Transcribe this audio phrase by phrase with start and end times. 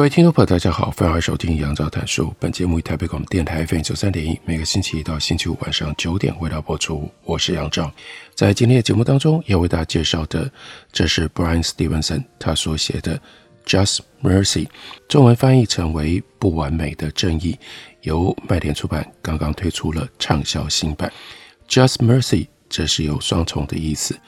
[0.00, 2.34] 各位听众朋友，大家好，欢迎收听杨照谈书。
[2.38, 7.06] 本节目以台北广播电台 FM 九三点一，每个星期一到星期五晚上九点为大家播出。
[7.22, 7.92] 我是杨照，
[8.34, 10.50] 在今天的节目当中要为大家介绍的，
[10.90, 13.18] 这是 Brian Stevenson 他所写的
[13.66, 14.64] 《Just Mercy》，
[15.06, 17.52] 中文翻译成为《不完美的正义》，
[18.00, 21.12] 由麦田出版刚刚推出了畅销新版。
[21.68, 24.18] Just Mercy 这是有双重的意思，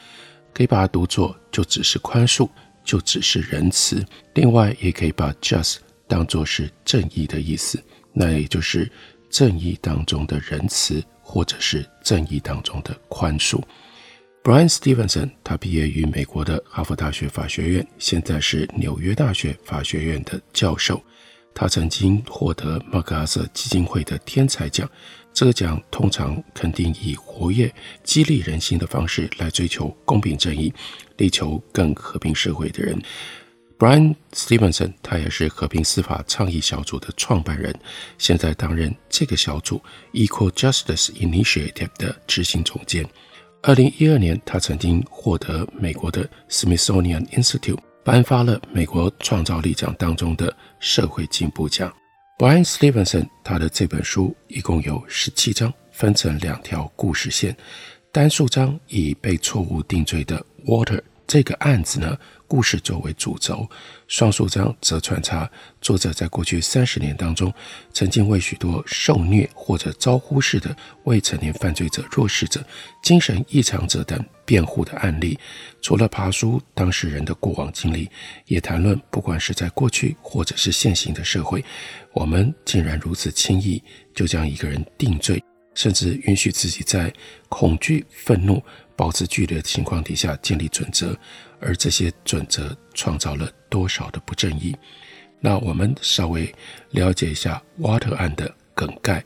[0.52, 2.46] 可以把它读作就只是宽恕。
[2.84, 8.90] 就只是仁慈，另外也可以把 just 当作是正义的意思，那也就是
[9.30, 13.62] 正义当中的仁慈，或者是正义当中的宽恕。
[14.42, 21.00] Bryan Stevenson 他毕业于美国的哈佛大学法学院，现在是纽约大学法学院的教授。
[21.54, 24.88] 他曾经获得麦克阿瑟基金会的天才奖。
[25.34, 27.72] 这个奖通常肯定以活跃、
[28.04, 30.72] 激励人心的方式来追求公平正义，
[31.16, 33.00] 力求更和平社会的人。
[33.78, 37.74] Brian Stevenson 他也是和平司法倡议小组的创办人，
[38.16, 43.04] 现在担任这个小组 Equal Justice Initiative 的执行总监。
[43.62, 51.92] 二零一二年，他曾经获得美国的 Smithsonian Institute 颁发了美国创造力奖当中的社会进步奖。
[52.38, 57.56] Brian Stevenson 他的这本书一共有十七章，分成两条故事线。
[58.10, 62.18] 单数章以被错误定罪的 Water 这个案子呢，
[62.52, 63.66] 故事作为主轴；
[64.08, 67.50] 双数章则穿插作者在过去三十年当中，
[67.94, 72.62] 曾经为许多受虐或者遭忽视的未成年犯罪者、弱势者、
[73.02, 75.38] 精神异常者等辩护的案例。
[75.80, 78.06] 除了爬梳当事人的过往经历，
[78.44, 81.64] 也谈论不管是在过去或者是现行的社会。
[82.12, 83.82] 我们竟然如此轻易
[84.14, 85.42] 就将一个人定罪，
[85.72, 87.10] 甚至允许自己在
[87.48, 88.62] 恐惧、愤怒、
[89.02, 91.18] 保持距离的情况底下建立准则，
[91.58, 94.76] 而这些准则创造了多少的不正义？
[95.40, 96.54] 那我们稍微
[96.90, 99.24] 了解一下 Water 案的梗概。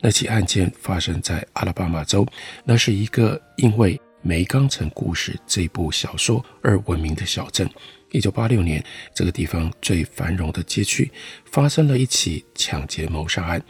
[0.00, 2.26] 那起案件发生在阿拉巴马州，
[2.64, 7.68] 那是一个因为《梅冈城故事》这部小说而闻名的小镇。
[8.12, 8.82] 一九八六年，
[9.14, 11.12] 这个地方最繁荣的街区
[11.44, 13.62] 发生了一起抢劫谋杀案。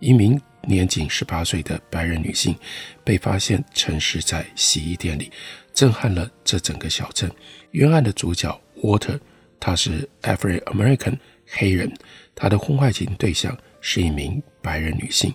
[0.00, 2.54] 一名年仅十八岁的白人女性
[3.02, 5.32] 被发现陈尸在洗衣店里，
[5.72, 7.30] 震撼了这整个小镇。
[7.70, 9.18] 冤案的主角 Walter，
[9.58, 11.92] 他是 African American 黑人，
[12.34, 15.32] 他的婚外情对象是一名白人女性。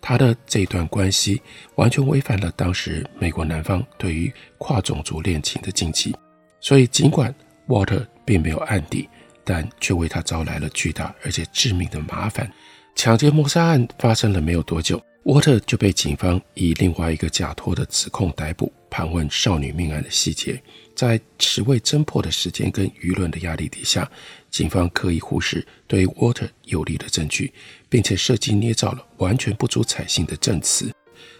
[0.00, 1.40] 他的这段关系
[1.76, 6.16] 完全违反了当时美国南方对于跨种族恋情的禁忌，
[6.60, 7.32] 所以尽管
[7.68, 9.08] Water 并没有案底，
[9.44, 12.50] 但却为他招来了巨大而且致命的麻烦。
[12.94, 20.62] 抢劫谋杀案发生了没有多久，water 就被警方以另外一个假托的指控逮捕，盘问少女命案的细节。
[20.94, 24.08] 在迟未侦破的时间跟舆论的压力底下，
[24.50, 27.52] 警方刻意忽视对 water 有利的证据，
[27.88, 30.92] 并且设计捏造了完全不足采信的证词，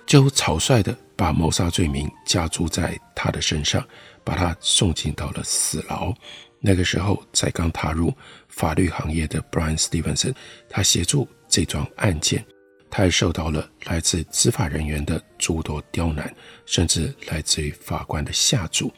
[0.07, 3.84] 就草率地把谋杀罪名加诸在他的身上。
[4.25, 6.15] 把他送进到了死牢。
[6.61, 8.15] 那个时候才刚踏入
[8.47, 10.33] 法律行业的 Brian Stevenson，
[10.69, 12.43] 他协助这桩案件，
[12.91, 18.91] 他也受到了来自执法人员的诸多刁难，甚至来自于法官的下注，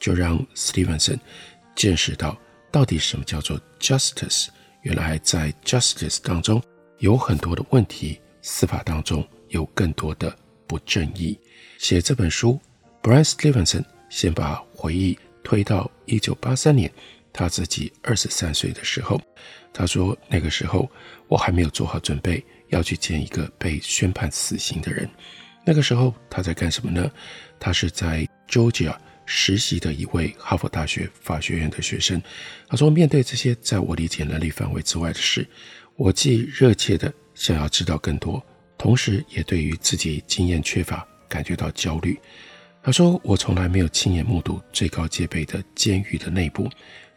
[0.00, 1.18] 就让 Stevenson
[1.76, 2.34] 见识到
[2.72, 4.46] 到底什么叫做 justice。
[4.80, 6.62] 原来在 justice 当中
[6.96, 10.34] 有很多的问题，司法当中有更多的
[10.66, 11.38] 不正义。
[11.76, 12.58] 写这本书
[13.02, 13.84] ，Brian Stevenson。
[14.08, 16.90] 先把回忆推到一九八三年，
[17.30, 19.20] 他自己二十三岁的时候，
[19.70, 20.90] 他说那个时候
[21.28, 25.08] 我还没有做好准备要去见一个被宣判死刑的人。
[25.64, 27.10] 那个时候他在干什么呢？
[27.60, 28.96] 他是在 Georgia
[29.26, 32.20] 实习的一位哈佛大学法学院的学生。
[32.66, 35.46] 他说，面对这些在我理解能力范围之外的事，
[35.96, 38.42] 我既热切的想要知道更多，
[38.78, 42.18] 同时也对于自己经验缺乏感觉到焦虑。
[42.82, 46.70] 他说：“我从来没有亲眼目睹最高戒备的监狱的内部，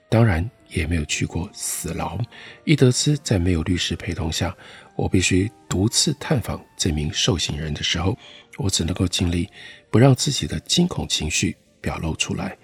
[0.09, 2.17] 当然也没有去过死牢。
[2.63, 4.55] 一得知在没有律师陪同下，
[4.95, 8.17] 我必须独自探访这名受刑人的时候，
[8.57, 9.47] 我只能够尽力
[9.89, 12.57] 不让自己的惊恐情绪表露出来。”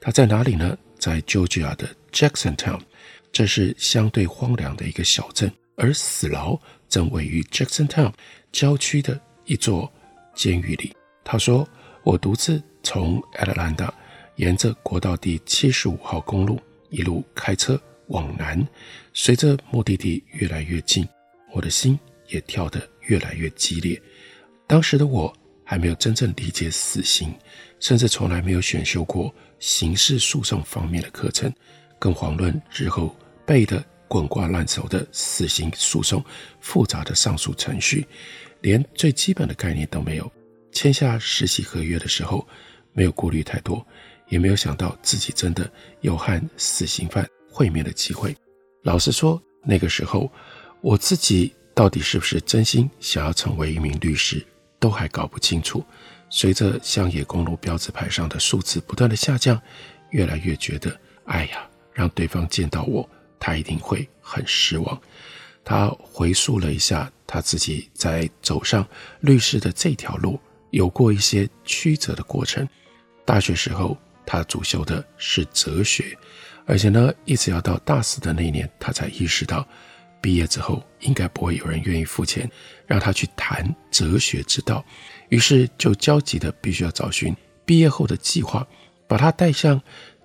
[0.00, 0.76] 他在哪里呢？
[0.98, 2.80] 在 Georgia 的 Jacksontown，
[3.32, 6.58] 这是相对荒凉的一个小镇，而死牢
[6.88, 8.12] 正位于 Jacksontown
[8.52, 9.92] 郊区的一座
[10.34, 10.94] 监狱里。
[11.22, 11.68] 他说
[12.04, 13.90] ：“我独自从 Atlanta
[14.36, 16.60] 沿着国道第七十五号公路
[16.94, 18.64] 一路开车往南，
[19.12, 21.04] 随着目的地越来越近，
[21.52, 21.98] 我的心
[22.28, 24.00] 也跳得越来越激烈。
[24.64, 27.34] 当时的我还没有真正理解死刑，
[27.80, 31.52] 甚至从来没有选修过刑事诉讼方面的课程，
[31.98, 36.24] 更遑论日后背得滚瓜烂熟的死刑诉讼
[36.60, 38.06] 复杂的上诉程序，
[38.60, 40.30] 连最基本的概念都没有。”
[40.70, 42.46] 签下实习合约的时候，
[42.92, 43.84] 没有顾虑太多，
[44.28, 48.36] 也没有想到自己真的有和死刑犯会面的机会。
[48.82, 50.30] 老实说，那个时候
[50.80, 54.44] 我自己到底是不是真心想要成为一名律师，
[54.78, 55.84] 都还搞不清楚。
[56.30, 59.60] 随着乡野公路标志牌上的数字不断的下降，
[60.10, 65.00] 越来越觉得，哎呀，让对方见到我，他一定会很失望。
[65.64, 68.86] 他回溯了一下他自己在走上
[69.20, 70.38] 律师的这条路。
[70.70, 72.68] 有过一些曲折的过程。
[73.24, 76.16] 大学时候，他主修的是哲学，
[76.66, 79.66] 而且呢，一直要到大四的那年，他才意识到，
[80.20, 82.50] 毕业之后应该不会有人愿意付钱
[82.86, 84.84] 让他去谈哲学之道。
[85.28, 87.34] 于是就焦急的必须要找寻
[87.64, 88.66] 毕业后的计划。
[89.06, 89.80] 把他带向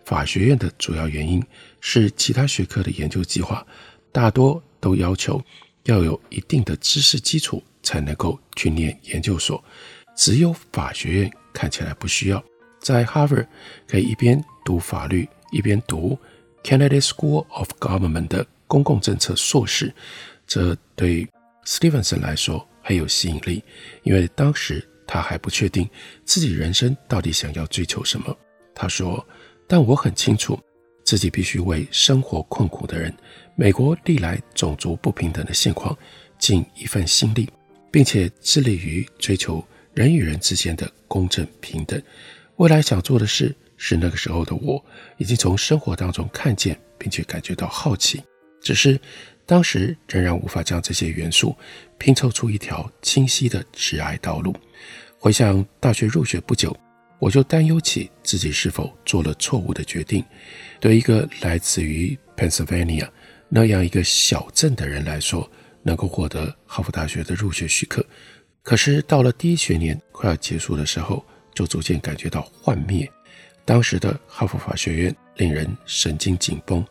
[0.06, 1.44] 法学院的主要原因
[1.82, 3.66] 是，其他学科的研究计划
[4.12, 5.44] 大多都要求
[5.84, 9.62] 要有一定的知识基础才能够去念研究所。
[10.16, 12.42] 只有法学院看起来不需要，
[12.80, 13.48] 在 Harvard
[13.88, 16.18] 可以一边读法律一边读
[16.64, 19.94] Kennedy School of Government 的公共政策硕士，
[20.48, 21.28] 这对
[21.66, 23.64] Stevenson 来说很有吸引力，
[24.04, 25.90] 因为当时他还不确定
[26.26, 28.36] 自己人生到底想要追求什么。
[28.74, 29.26] 他说
[29.68, 30.60] ：“但我很清楚
[31.04, 33.14] 自己必须为生活困苦的人、
[33.56, 35.98] 美国历来种族不平等的现况
[36.38, 37.50] 尽一份心力，
[37.92, 39.64] 并且致力于追求。”
[39.96, 42.02] 人与人之间的公正平等，
[42.60, 44.84] 未来想做的事，是那个时候的我
[45.16, 48.22] 已经从生活当中看见，并且感觉到好奇，
[48.62, 49.00] 只是
[49.46, 51.56] 当时仍然无法将这些元素
[51.98, 54.54] 拼凑出一条清晰的挚爱道路。
[55.18, 56.78] 回想大学入学不久，
[57.18, 60.22] 我就担忧起自己是否做了错误的决定。
[60.82, 63.08] 对一个来自于 Pennsylvania
[63.48, 65.50] 那样一个小镇的人来说，
[65.82, 68.06] 能够获得哈佛大学的入学许可。
[68.62, 73.10] 可是到了第一学年快要结束的时候，就逐渐感觉到幻灭。
[73.66, 76.84] 当时的哈佛法学院令人神经紧绷，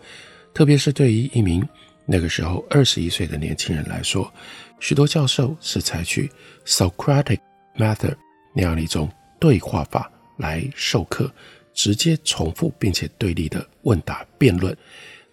[0.55, 1.67] 特别是对于一名
[2.07, 4.33] 那个时候二十一岁的年轻人来说，
[4.79, 6.31] 许多教授是采取
[6.65, 7.41] Socratic
[7.77, 8.15] method
[8.55, 9.11] 那样的一种
[9.41, 11.31] 对话法来授课，
[11.75, 14.77] 直接重复并且对立的问答辩论。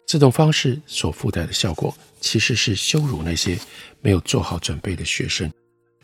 [0.07, 3.57] 这种方式所附带的效果，其实是羞辱那些
[4.01, 5.51] 没有做好准备的学生。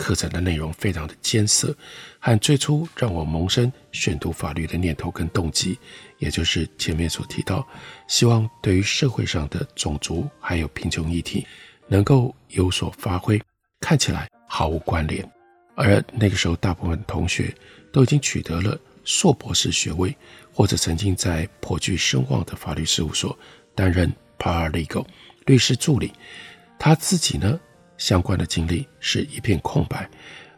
[0.02, 1.76] 课程的内容非常的艰涩，
[2.18, 5.78] 和最初让我萌生选读法律的念头跟动机，
[6.18, 7.64] 也就是前面所提到，
[8.08, 11.46] 希望对于社会上的种族还有贫穷议题
[11.88, 13.40] 能够有所发挥，
[13.80, 15.24] 看起来毫无关联。
[15.76, 17.56] 而那个时候，大部分同学
[17.94, 20.16] 都已经取得了硕博士学位，
[20.52, 23.38] 或者曾经在颇具声望的法律事务所
[23.76, 25.06] 担任 paralegal
[25.46, 26.12] 律师助理。
[26.80, 27.60] 他自己呢，
[28.02, 30.10] 相关的经历是一片空白。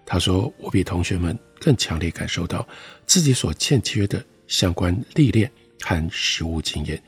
[0.05, 2.65] 他说：“我比同学们更强烈感受到
[3.05, 7.01] 自己所欠缺的相关历练和实务经验。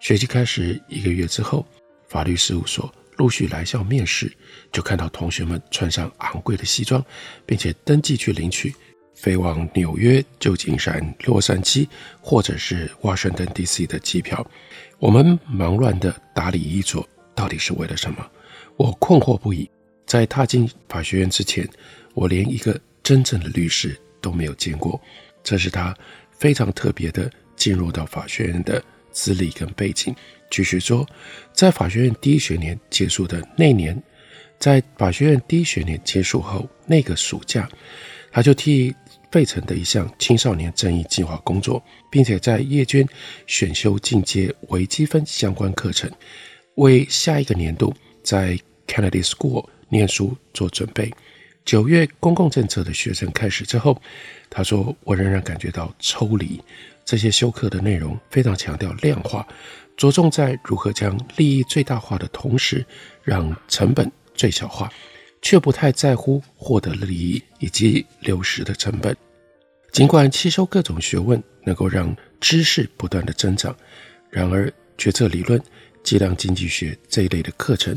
[0.00, 1.66] 学期开始一个月之后，
[2.08, 4.32] 法律事务所陆续来校面试，
[4.72, 7.04] 就看到同学们穿上昂贵的西装，
[7.44, 8.74] 并且登记去领取
[9.14, 11.86] 飞往纽约、旧金山、洛杉矶
[12.22, 13.86] 或者是 Washington D.C.
[13.86, 14.46] 的机票。
[14.98, 18.26] 我们忙乱地打理衣着，到底是为了什么？
[18.78, 19.70] 我困惑不已。”
[20.12, 21.66] 在踏进法学院之前，
[22.12, 25.00] 我连一个真正的律师都没有见过。
[25.42, 25.96] 这是他
[26.32, 30.14] 非常特别的进入到法学院的资历跟背景。
[30.50, 31.08] 继续说，
[31.54, 33.98] 在法学院第一学年结束的那年，
[34.58, 37.66] 在法学院第一学年结束后那个暑假，
[38.30, 38.94] 他就替
[39.30, 43.08] 费城的一项青少年正义计划工作，并且在夜间
[43.46, 46.10] 选修进阶微积分相关课程，
[46.74, 49.66] 为下一个年度在 Kennedy School。
[49.92, 51.12] 念书做准备。
[51.66, 54.00] 九月公共政策的学生开始之后，
[54.48, 56.58] 他说：“我仍然感觉到抽离。
[57.04, 59.46] 这些修课的内容非常强调量化，
[59.96, 62.84] 着重在如何将利益最大化的同时，
[63.22, 64.90] 让成本最小化，
[65.42, 69.14] 却不太在乎获得利益以及流失的成本。
[69.92, 73.76] 尽管吸收各种学问能够让知识不断的增长。
[74.30, 75.62] 然而，决策理论、
[76.02, 77.96] 计量经济学这一类的课程，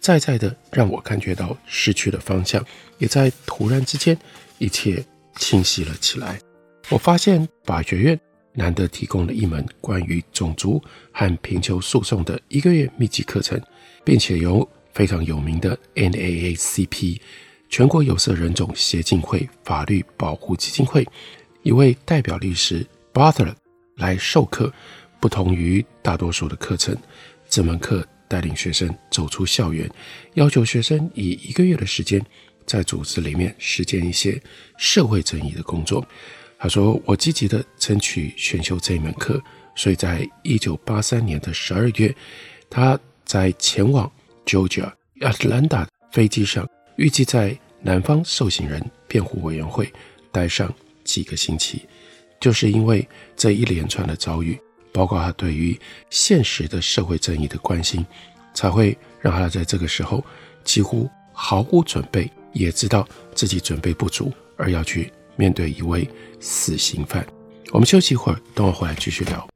[0.00, 2.64] 再再的让我感觉到失去了方向，
[2.98, 4.16] 也在突然之间，
[4.58, 5.04] 一切
[5.36, 6.38] 清晰了起来。
[6.88, 8.20] 我发现法学院
[8.52, 10.82] 难得提供了一门关于种族
[11.12, 13.60] 和贫穷诉讼的一个月密集课程，
[14.04, 17.20] 并且由非常有名的 NAACP
[17.68, 21.06] 全国有色人种协进会法律保护基金会
[21.62, 23.54] 一位代表律师 Bartlett
[23.96, 24.72] 来授课。
[25.18, 26.94] 不同于大多数的课程，
[27.56, 29.90] 这门课带领学生走出校园，
[30.34, 32.22] 要求学生以一个月的时间
[32.66, 34.38] 在组织里面实践一些
[34.76, 36.06] 社会正义的工作。
[36.58, 39.42] 他说：“我积极的争取选修这一门课，
[39.74, 42.14] 所以在一九八三年的十二月，
[42.68, 44.12] 他在前往
[44.44, 49.90] Georgia Atlanta 飞机上，预计在南方受刑人辩护委员会
[50.30, 50.70] 待上
[51.04, 51.86] 几个星期，
[52.38, 54.60] 就是因为这一连串的遭遇。”
[54.96, 58.02] 包括他对于现实的社会正义的关心，
[58.54, 60.24] 才会让他在这个时候
[60.64, 66.08] 几乎毫无准备，也知道自己准备不足，而要去面对一位
[66.40, 67.26] 死刑犯。
[67.72, 69.55] 我们休息一会儿，等我回来继续聊。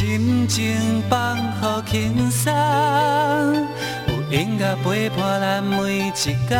[0.00, 2.50] 心情放好轻松，
[4.08, 6.10] 有音乐陪伴咱每一
[6.48, 6.58] 天，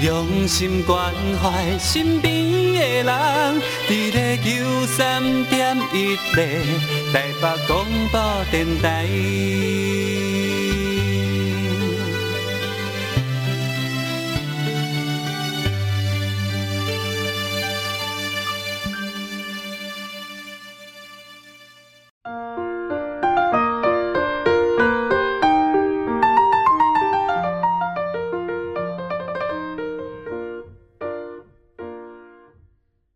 [0.00, 1.12] 用心关
[1.42, 2.32] 怀身边
[2.74, 6.46] 的人，伫咧九三点一零
[7.12, 9.04] 台北广播电台。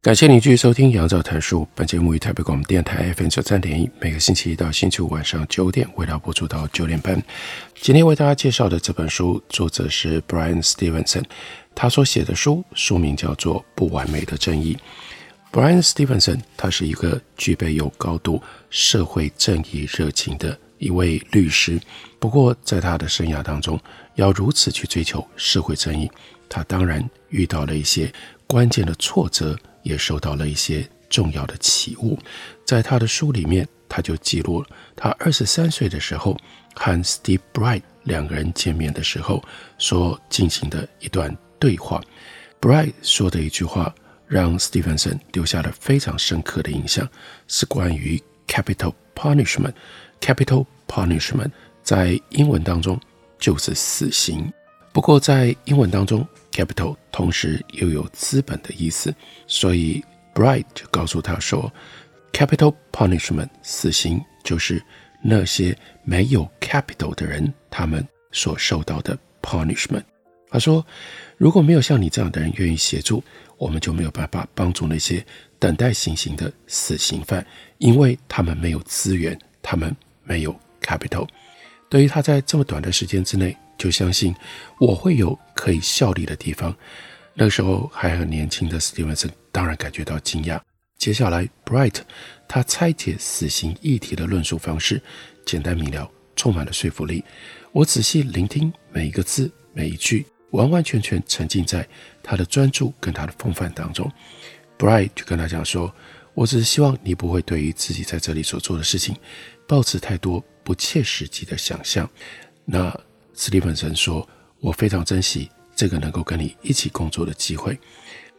[0.08, 1.60] 感谢您继续收听《杨照谈书》。
[1.74, 7.22] 本节目于台北广播电台 FM 九三点一，每个星期一到星期五晚上九点，为大家播出到九点半。
[7.74, 11.24] 今天为大家介绍的这本书，作者是 Brian Stevenson，
[11.74, 14.78] 他所写的书书名叫做《不完美的正义》。
[15.52, 21.78] Brian Stevenson 他是一个具备有高度社会正义热情的一位律师，
[22.18, 23.78] 不过在他的生涯当中，
[24.14, 26.10] 要如此去追求社会正义，
[26.48, 28.10] 他当然遇到了一些
[28.46, 29.54] 关键的挫折。
[29.88, 32.18] 也受到了一些重要的启悟，
[32.66, 36.36] 在他的书里面，他就记录了他二十三岁的时候
[36.74, 39.42] 和 Steve Bright 两个人见面的时候
[39.78, 42.02] 所进行的一段对话。
[42.60, 43.94] Bright 说的一句话
[44.26, 47.08] 让 Stevenson 留下了非常深刻的印象，
[47.46, 49.72] 是关于 capital punishment。
[50.20, 51.50] capital punishment
[51.82, 53.00] 在英文当中
[53.38, 54.52] 就是死刑，
[54.92, 56.26] 不过在英文当中。
[56.50, 59.14] Capital 同时又有资本的意思，
[59.46, 60.02] 所以
[60.34, 61.72] Bright 就告诉他说
[62.32, 64.82] ，Capital Punishment 死刑就是
[65.22, 70.02] 那些没有 capital 的人他们所受到的 punishment。
[70.50, 70.84] 他说，
[71.36, 73.22] 如果没有像你这样的人愿意协助，
[73.56, 75.24] 我们就没有办法帮助那些
[75.60, 81.28] 等待行刑的死刑犯，因为他们没有资源，他们没有 capital。
[81.88, 83.56] 对于他在这么短的时间之内。
[83.78, 84.34] 就相信
[84.80, 86.72] 我会有可以效力的地方。
[87.34, 90.60] 那个时候还很年轻的史蒂文森当然感觉到惊讶。
[90.96, 91.96] 接下来，Bright
[92.48, 95.02] 他拆解死刑议题的论述方式
[95.44, 97.24] 简单明了，充满了说服力。
[97.72, 101.86] 我仔细聆听每一个字每一句，完完全全沉浸在
[102.22, 104.10] 他的专注跟他的风范当中。
[104.78, 105.92] Bright 就跟他讲说
[106.34, 109.16] ：“我只是希望你不会对于自己在这里所做的事情
[109.66, 112.08] 抱持太多不切实际的想象。”
[112.64, 112.92] 那
[113.34, 114.28] 史蒂芬森说
[114.60, 117.78] ：“我非常珍惜这个能够跟你一起工作的机会。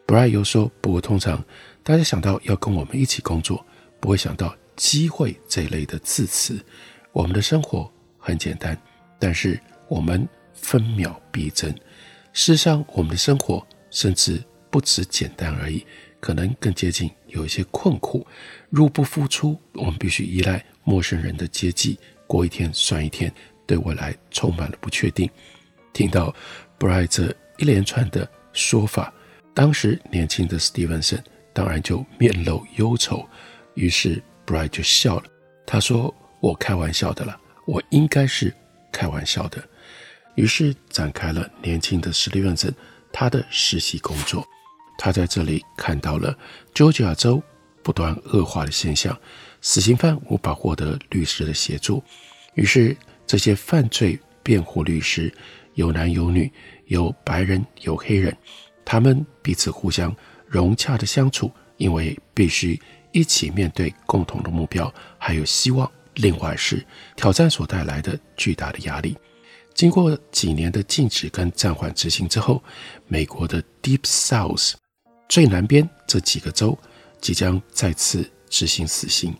[0.06, 1.44] Brian 又说，不过通常
[1.84, 3.66] 大家想到要跟我们一起工作，
[4.00, 6.60] 不会想到机会这一类的字词。
[7.12, 8.76] 我们的生活很简单，
[9.20, 11.70] 但是我们分秒必争。
[12.34, 15.86] 事实上，我们的生活甚至不止简单而已，
[16.20, 18.26] 可能更接近有一些困苦。
[18.70, 23.34] 入不敷出，我们必须依赖陌生人的接济，过一天算一天，
[23.66, 25.30] 对未来充满了不确定。
[26.00, 26.34] 听到
[26.80, 29.14] Bright 这一连串的说法，
[29.54, 31.20] 当时年轻的 Stevenson
[31.52, 33.28] 当然就面露忧愁，
[33.74, 35.24] 于是 Bright 就笑了。
[35.68, 38.56] 他说：“我开玩笑的了，我应该是
[38.94, 39.62] 开玩笑的。”
[40.36, 42.72] 于是展开了年轻的 Stevenson
[43.12, 44.48] 他的实习工作。
[44.98, 46.34] 他在这里看到了
[46.74, 47.44] Georgia 州
[47.84, 49.20] 不断恶化的现象，
[49.60, 52.02] 死刑犯无法获得律师的协助，
[52.54, 52.96] 于是
[53.28, 55.30] 这些犯罪辩护律师
[55.76, 56.52] 有男有女，
[56.86, 58.36] 有白人有黑人，
[58.84, 62.80] 他们彼此互相融洽的相处，因为必须
[63.12, 65.90] 一起面对共同的目标，还有希望。
[66.16, 66.86] 另外是
[67.16, 69.18] 挑战所带来的巨大的压力。
[69.74, 72.62] 经过几年的禁止跟暂缓执行之后，
[73.08, 74.74] 美国的 Deep South
[75.30, 76.78] 最南边这几个州
[77.22, 79.34] 即将再次执行死刑，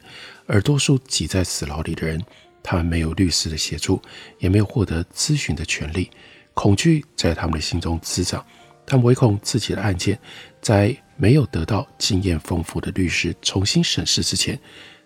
[0.46, 2.24] 而多数挤在死牢里的人，
[2.70, 4.00] 他们没有律师的协助，
[4.38, 6.08] 也没有获得咨询的权利，
[6.54, 8.46] 恐惧在他们的心中滋长，
[8.86, 10.20] 他们唯恐自己的案件
[10.62, 14.60] 在没有得到经验丰富的律师重新审视之前，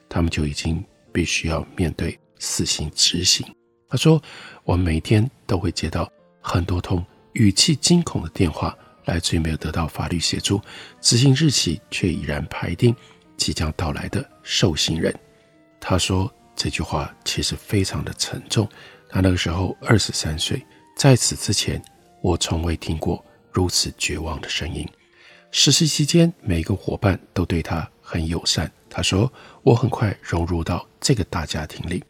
[0.09, 3.47] 他们就已经必须要面对死刑执行。
[3.87, 4.21] 他说
[4.65, 7.01] ：“我每天都会接到很多通
[7.31, 10.59] 语气惊恐的电话，来自于没有得到法律协助、
[10.99, 12.93] 执行日期却已然排定、
[13.37, 15.17] 即将到来的受刑人。”
[15.79, 18.67] 他说这句话其实非常的沉重。
[19.09, 21.81] 他那个时候二十三岁，在此之前，
[22.21, 24.87] 我从未听过如此绝望的声音。
[25.51, 28.71] 实习期间，每个伙伴都对他很友善。
[28.89, 32.03] 他说：“我很快融入到这个大家庭里。”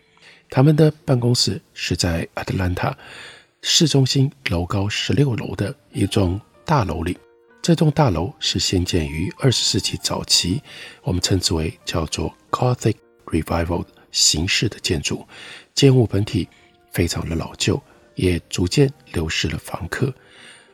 [0.50, 2.94] 他们的办公室是在 Atlanta
[3.62, 7.18] 市中心楼高十六楼的一栋大楼里。
[7.62, 10.62] 这栋大楼是兴建于二十世纪早期，
[11.02, 15.28] 我们称之为叫做 Gothic Revival 形式的建筑。
[15.76, 16.48] 建物本体
[16.90, 17.78] 非常的老旧，
[18.16, 20.14] 也逐渐流失了房客。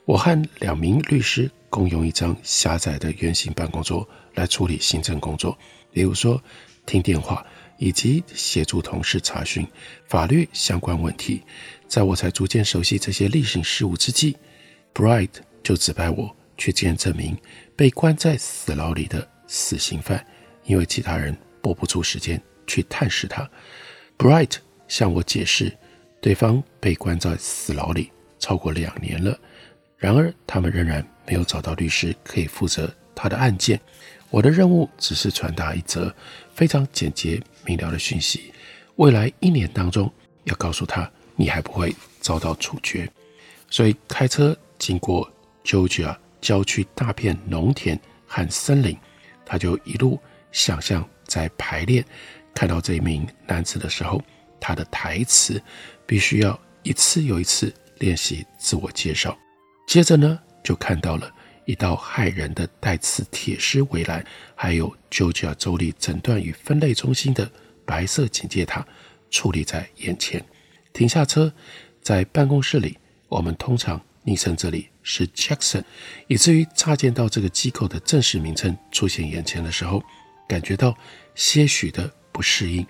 [0.06, 5.58] 我和两名律师共用一张狭窄的圆形办公桌来处理行政工作，
[5.92, 6.40] 比如说
[6.86, 7.44] 听电话。
[7.82, 9.66] 以及协助同事查询
[10.06, 11.42] 法律相关问题，
[11.88, 14.36] 在我才逐渐熟悉这些例行事务之际
[14.94, 15.30] ，Bright
[15.64, 17.38] 就指派我去见这名
[17.78, 20.28] 被关在死牢里的死刑犯，
[20.66, 23.50] 因为其他人拨不出时间去探视他。
[24.18, 25.76] Bright 向我解释，
[26.22, 29.38] 对方被关在死牢里超过两年了，
[29.98, 33.80] 然而他们仍然没有找到律师可以负责他的案件。
[34.30, 36.14] 我的任务只是传达一则
[36.54, 38.54] 非常简洁明了的讯息：
[38.98, 40.12] 未来一年当中，
[40.44, 43.10] 要告诉他你还不会遭到处决。
[43.72, 45.32] 所以开车经过
[45.64, 48.98] Georgia 郊区大片农田和森林，
[49.46, 50.20] 他就一路
[50.52, 52.04] 想象在排练
[52.54, 54.22] 看到这名男子的时候，
[54.60, 55.62] 他的台词
[56.06, 59.38] 必须要一次又一次练习自我介绍。
[59.88, 61.34] 接着呢，就看到了。
[61.66, 67.48] 一道骇人的带刺铁丝围栏，还有乔治亚州立诊断与分类中心的
[67.86, 68.84] 白色警戒塔
[69.30, 70.44] 矗立在眼前。
[70.94, 71.54] 停下车，
[72.02, 75.84] 在办公室里，我们通常昵称这里是 Jackson，
[76.26, 80.02] 以至于乍见到这个机构的正式名称出现眼前的时候，
[80.48, 80.98] 感觉到
[81.36, 82.88] 些许的不适应，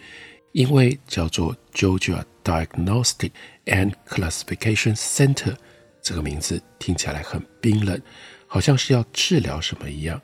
[0.51, 3.31] 因为叫做 Georgia Diagnostic
[3.65, 5.55] and Classification Center，
[6.03, 7.99] 这个名字听起来很冰冷。
[8.45, 10.21] 好像是要治疗什么一样。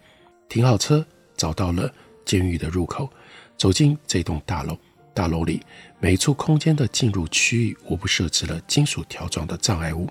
[0.47, 1.03] 停好车，
[1.35, 1.91] 找到了
[2.23, 3.09] 监狱的入口，
[3.57, 4.77] 走进这栋大楼。
[5.11, 5.59] 大楼里
[5.99, 10.07] 每一处空间的进入区域，无不设置了金属条状的障碍物。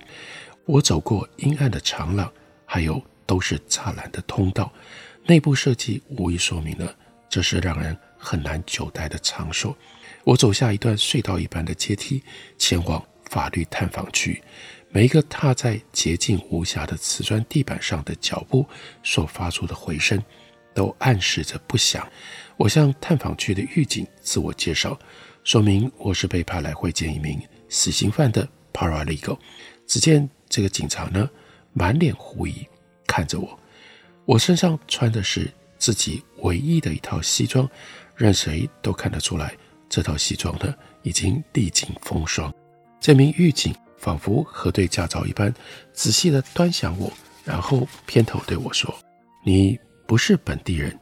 [0.65, 2.29] 我走过阴暗的长廊，
[2.65, 4.69] 还有都是栅栏的通道。
[5.25, 6.93] 内部设计无疑说明了
[7.29, 9.77] 这是让人很难久待的场所。
[10.23, 12.23] 我走下一段隧道一般的阶梯，
[12.57, 14.41] 前往法律探访区。
[14.89, 18.65] 每一个踏在洁净无瑕的瓷砖地板上的脚步
[19.03, 20.19] 所发出的回声，
[20.73, 22.07] 都暗示着不祥。
[22.57, 24.97] 我向探访区的狱警自我介绍，
[25.43, 29.37] 说明我是被派来会见一名死刑犯的 paralegal。
[29.85, 31.29] 只见这个警察呢，
[31.73, 32.65] 满脸狐疑
[33.05, 33.59] 看着我。
[34.25, 37.69] 我身上穿的是自己唯一的一套西装，
[38.15, 39.55] 任谁都看得出来，
[39.89, 40.73] 这套西装呢
[41.03, 42.53] 已经历经风霜。
[42.99, 43.75] 这名狱警。
[43.97, 45.51] 仿佛核对驾照一般，
[45.91, 47.11] 仔细地端详我，
[47.43, 48.93] 然后偏头对我说
[49.43, 50.95] ：“你不是本地人。”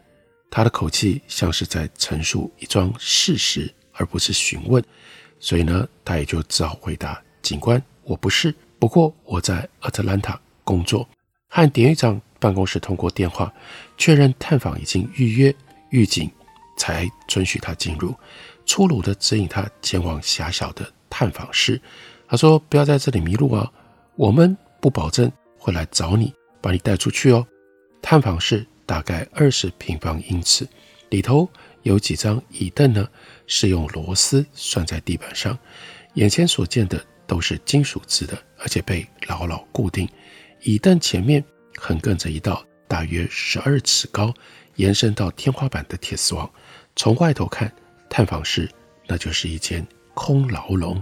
[0.49, 4.82] 他的口气像是在陈述一桩事实，而不是询问，
[5.38, 11.06] 所以呢，他也就只好回答：“警官，我不是，不过我在亚特兰大工作，
[11.49, 13.54] 和典狱长办公室通过电话
[13.97, 15.54] 确认探访已经预约，
[15.89, 16.32] 狱警
[16.84, 18.13] 才准许他进入，
[18.65, 21.80] 粗鲁地指引他前往狭小的探访室。
[22.28, 23.72] 他说：‘不要在这里迷路啊，
[24.17, 27.48] 我们不保证会来找你，把你带出去哦。’
[28.04, 30.67] 探访室。”大概二十平方英尺，
[31.10, 31.50] 里头
[31.84, 33.08] 有几张椅凳呢，
[33.48, 35.58] 是用螺丝拴在地板上。
[36.15, 40.06] 眼前所见的都是金属制的，而且被牢牢固定。
[40.63, 41.41] 椅凳前面
[41.78, 44.34] 横亘着一道大约十二尺高、
[44.76, 46.52] 延伸到天花板的铁丝网。
[46.96, 47.72] 从外头看，
[48.10, 48.70] 探访室
[49.08, 51.02] 那就是一间空牢笼。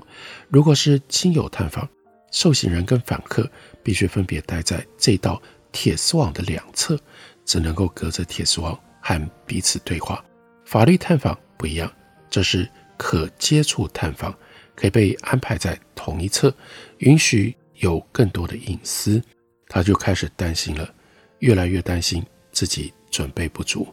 [0.49, 1.87] 如果是亲友探访，
[2.31, 3.49] 受刑人跟访客
[3.83, 6.99] 必须分别待在这道铁丝网的两侧。
[7.43, 10.23] 只能够隔着铁丝网和彼此对话。
[10.63, 11.91] 法律探访不一样，
[12.29, 14.33] 这是可接触探访，
[14.75, 16.53] 可以被安排在同一侧，
[16.99, 19.21] 允许有更多的隐私。
[19.67, 20.93] 他就开始担心了，
[21.39, 23.91] 越来越担心自己准备不足。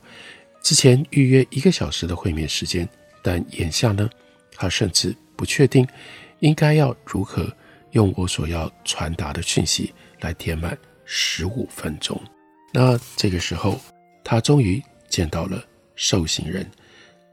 [0.68, 2.86] 之前预约一个小时的会面时间，
[3.22, 4.06] 但眼下呢，
[4.54, 5.88] 他甚至不确定
[6.40, 7.50] 应该要如何
[7.92, 10.76] 用我所要传达的讯息来填满
[11.06, 12.20] 十五分钟。
[12.70, 13.80] 那这个时候，
[14.22, 16.70] 他终于见到了受刑人。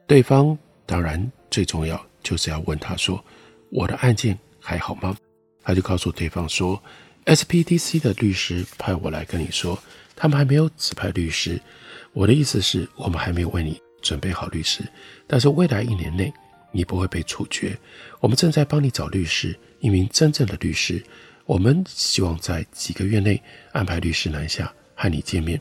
[0.07, 3.21] 对方当然最重要就是要问他说
[3.69, 5.13] ：“我的案件还好吗？”
[5.61, 6.81] 他就告诉对方说
[7.25, 9.77] ：“SPDC 的律师派我来跟你说，
[10.15, 11.59] 他们还没有指派律师。
[12.15, 14.81] 我的意思是，我们还没有为你准备好律师。
[15.27, 16.33] 但是未来一年内，
[16.71, 17.77] 你不会被处决。
[18.21, 21.03] 我们正在帮你找律师，一名真正的律师。
[21.45, 23.39] 我们希望在几个月内
[23.73, 25.59] 安排律师南下。”和你见面，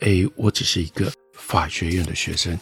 [0.00, 2.58] 哎，我只是一个法学院的学生，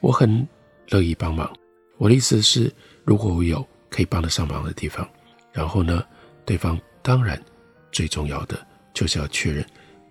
[0.00, 0.46] 我很
[0.90, 1.50] 乐意帮忙。
[1.96, 2.70] 我的意思是，
[3.06, 5.08] 如果我有可以帮得上忙的地方，
[5.50, 6.04] 然后呢，
[6.44, 7.42] 对方当然
[7.90, 9.64] 最重要的就是要确认，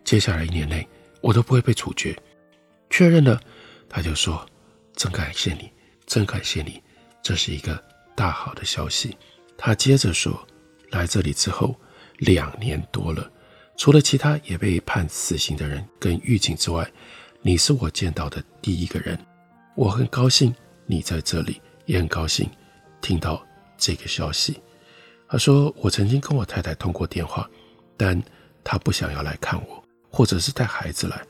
[0.04, 0.86] 接下来一年内
[1.22, 2.18] 我都不会被处决。
[2.92, 3.42] 确认了，
[3.90, 4.46] 他就说
[4.94, 5.72] ：“真感谢你，
[6.06, 6.84] 真感谢你，
[7.24, 7.82] 这是一个
[8.14, 9.18] 大好的消息。”
[9.58, 10.46] 他接着说
[10.92, 11.74] ：“来这里之后
[12.18, 13.32] 两年多了。”
[13.78, 16.88] 除了其他也被判死刑的人跟狱警之外，
[17.42, 19.18] 你是我见到的第一个人。
[19.76, 20.54] 我很高兴
[20.86, 22.48] 你在这里，也很高兴
[23.02, 23.44] 听到
[23.78, 24.62] 这个消息。
[25.30, 27.50] 他说：“我曾经跟我太太通过电话，
[27.96, 28.22] 但
[28.66, 31.26] 她不想要来看我，或者是带孩子来。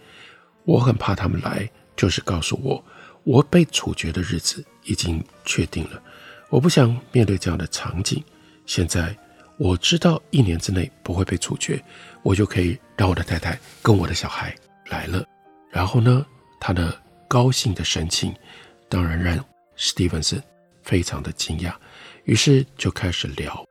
[0.66, 2.84] 我很怕他们来，就是告诉我
[3.24, 6.02] 我被处决的日子已经确定了。
[6.50, 8.24] 我不想面对这样的场景。
[8.66, 9.16] 现在。”
[9.58, 11.80] 我知道一年之内不会被处决，
[12.24, 14.56] 我就可以让我的太太跟我的小孩
[14.88, 15.24] 来了。
[15.70, 16.26] 然后呢，
[16.60, 18.34] 他的高兴的神情
[18.90, 19.38] 当然让
[19.76, 20.42] 史蒂文森
[20.82, 21.76] 非常的惊讶，
[22.24, 23.64] 于是就开始聊，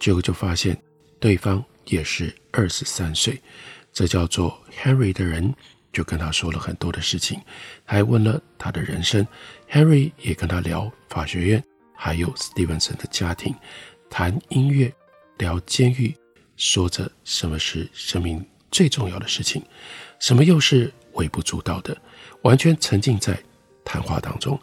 [0.00, 0.76] 结果就发现
[1.20, 3.40] 对方也是二十三岁，
[3.92, 5.54] 这叫做 Henry 的人
[5.96, 7.40] 就跟他说了很多的事情，
[7.82, 9.26] 还问了他的人生。
[9.70, 13.54] Henry 也跟他聊法学院，还有史蒂文森的家庭，
[14.10, 14.92] 谈音乐。
[15.38, 16.14] 聊监狱，
[16.58, 19.62] 说着什么是生命最重要的事情，
[20.18, 21.96] 什么又是微不足道的，
[22.42, 23.38] 完全沉浸在
[23.82, 24.58] 谈话当中。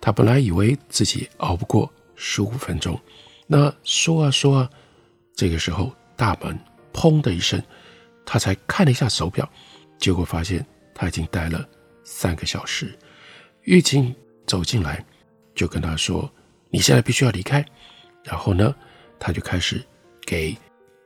[0.00, 2.98] 他本来以为自己熬不过十五分钟，
[3.46, 4.70] 那说啊说啊，
[5.34, 6.58] 这个时候大门
[6.90, 7.62] 砰的一声，
[8.24, 9.50] 他才看了一下手表，
[10.00, 11.68] 结果发现他已经待了
[12.02, 12.98] 三个小时。
[13.62, 14.12] 狱警
[14.46, 15.04] 走进来，
[15.54, 16.28] 就跟他说
[16.70, 17.64] ：“你现在必须要离开。”
[18.24, 18.74] 然后呢，
[19.18, 19.80] 他就开始。
[20.26, 20.56] 给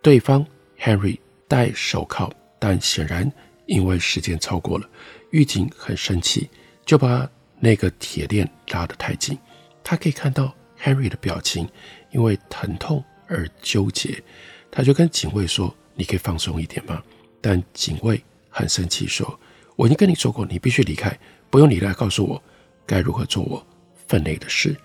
[0.03, 0.45] 对方
[0.79, 3.31] Henry 戴手铐，但显然
[3.65, 4.87] 因为时间超过了，
[5.31, 6.51] 狱警很生气，
[6.85, 7.27] 就把
[7.59, 9.39] 那个铁链拉得太紧。
[9.83, 11.67] 他可以看到 Henry 的表情，
[12.11, 14.23] 因为疼痛而纠结。
[14.71, 17.03] 他就跟警卫说：“你可以放松一点吗？”
[17.41, 18.23] 但警卫
[18.55, 19.39] 很生气，说
[19.75, 21.19] ：“我已经跟你说过，你必须离开，
[21.51, 22.41] 不用你来告诉我
[22.87, 23.67] 该如何做我
[24.07, 24.77] 分内的事。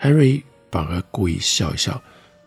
[0.00, 2.00] ”Henry 反而故意笑一笑，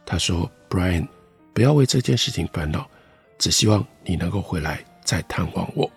[0.06, 1.06] 他说：“Brian。”
[1.54, 2.90] 不要为这件事情烦恼，
[3.38, 5.92] 只希望你能够回来再探望我。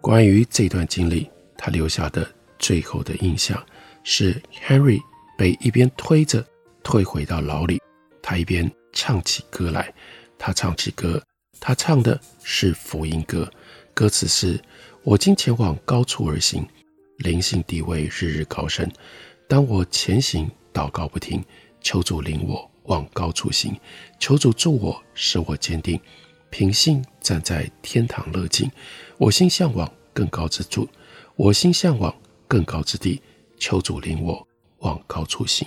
[0.00, 2.26] 关于这段经历，他留下的
[2.58, 3.62] 最后的印象
[4.02, 4.98] 是，Henry
[5.36, 6.42] 被一边推着
[6.82, 7.78] 推回到牢里，
[8.22, 9.92] 他一边唱起歌来。
[10.38, 11.22] 他唱起歌，
[11.60, 13.46] 他唱的是福音歌，
[13.98, 14.62] 歌词是
[15.02, 16.64] ：“我今前往高处而行，
[17.16, 18.88] 灵性地位日日高升。
[19.48, 21.44] 当我前行，祷告不停，
[21.80, 23.76] 求主领我往高处行。
[24.20, 26.00] 求主助我，使我坚定，
[26.48, 28.70] 凭信站在天堂乐境。
[29.16, 30.88] 我心向往更高之处，
[31.34, 32.14] 我心向往
[32.46, 33.20] 更高之地。
[33.58, 34.46] 求主领我
[34.78, 35.66] 往高处行。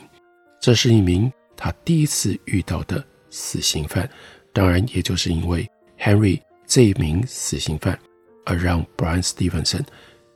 [0.61, 4.09] 这是一名他第一次遇到的死刑犯，
[4.53, 7.99] 当然，也就是因为 Henry 这一名死刑犯，
[8.45, 9.83] 而让 Brian Stevenson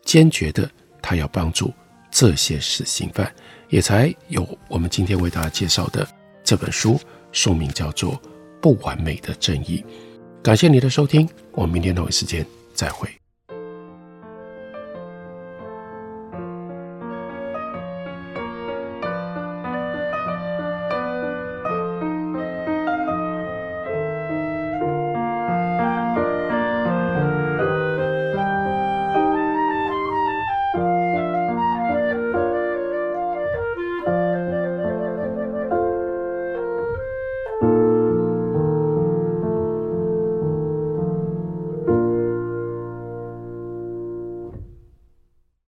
[0.03, 0.69] 坚决的
[1.01, 1.73] 他要帮助
[2.11, 3.33] 这些死刑犯，
[3.69, 6.07] 也才有我们今天为大家介绍的
[6.43, 6.99] 这本书，
[7.31, 8.13] 书名叫做
[8.61, 9.83] 《不完美的正义》。
[10.43, 13.09] 感谢你的收听，我们明天同一时间再会。